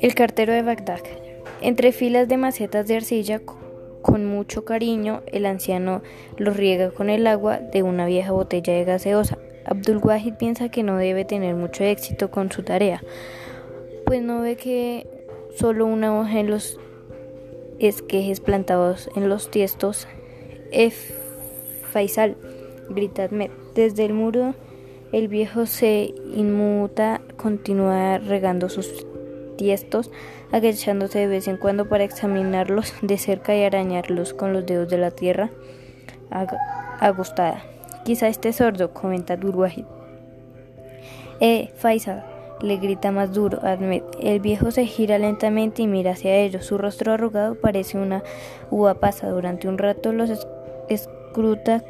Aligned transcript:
El 0.00 0.14
cartero 0.14 0.52
de 0.52 0.62
Bagdad. 0.62 1.00
Entre 1.60 1.90
filas 1.90 2.28
de 2.28 2.36
macetas 2.36 2.86
de 2.86 2.94
arcilla, 2.94 3.40
con 4.00 4.26
mucho 4.26 4.64
cariño, 4.64 5.22
el 5.26 5.44
anciano 5.44 6.02
los 6.36 6.56
riega 6.56 6.92
con 6.92 7.10
el 7.10 7.26
agua 7.26 7.58
de 7.58 7.82
una 7.82 8.06
vieja 8.06 8.30
botella 8.30 8.74
de 8.74 8.84
gaseosa. 8.84 9.38
Abdul 9.64 9.98
Wahid 9.98 10.34
piensa 10.34 10.68
que 10.68 10.84
no 10.84 10.98
debe 10.98 11.24
tener 11.24 11.56
mucho 11.56 11.82
éxito 11.82 12.30
con 12.30 12.52
su 12.52 12.62
tarea, 12.62 13.02
pues 14.06 14.22
no 14.22 14.40
ve 14.40 14.54
que 14.54 15.08
solo 15.56 15.84
una 15.86 16.16
hoja 16.16 16.38
en 16.38 16.48
los 16.48 16.78
esquejes 17.80 18.38
plantados 18.38 19.10
en 19.16 19.28
los 19.28 19.50
tiestos. 19.50 20.06
F. 20.70 21.12
Faisal, 21.90 22.36
grita 22.88 23.24
Ahmed. 23.24 23.50
Desde 23.74 24.04
el 24.04 24.12
muro, 24.12 24.54
el 25.10 25.26
viejo 25.26 25.66
se 25.66 26.14
inmuta, 26.36 27.20
continúa 27.36 28.18
regando 28.18 28.68
sus 28.68 29.04
tiestos, 29.58 30.10
agachándose 30.50 31.18
de 31.18 31.26
vez 31.26 31.48
en 31.48 31.58
cuando 31.58 31.90
para 31.90 32.04
examinarlos 32.04 32.94
de 33.02 33.18
cerca 33.18 33.54
y 33.54 33.64
arañarlos 33.64 34.32
con 34.32 34.54
los 34.54 34.64
dedos 34.64 34.88
de 34.88 34.96
la 34.96 35.10
tierra 35.10 35.50
agostada. 37.00 37.62
Quizá 38.06 38.28
esté 38.28 38.54
sordo, 38.54 38.94
comenta 38.94 39.36
Durwahid. 39.36 39.84
Eh, 41.40 41.70
Faisal, 41.76 42.24
le 42.62 42.76
grita 42.78 43.12
más 43.12 43.32
duro 43.32 43.58
Ahmed. 43.62 44.02
El 44.20 44.40
viejo 44.40 44.70
se 44.70 44.86
gira 44.86 45.18
lentamente 45.18 45.82
y 45.82 45.86
mira 45.86 46.12
hacia 46.12 46.34
ellos. 46.36 46.64
Su 46.64 46.78
rostro 46.78 47.12
arrugado 47.12 47.54
parece 47.54 47.98
una 47.98 48.22
uva 48.70 48.94
pasa. 48.94 49.28
Durante 49.28 49.68
un 49.68 49.78
rato 49.78 50.12
los 50.12 50.30
escruta 50.88 51.84